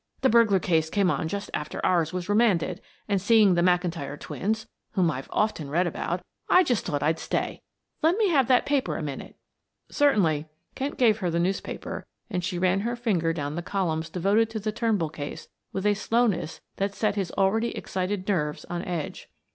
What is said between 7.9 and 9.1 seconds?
Let me have that paper a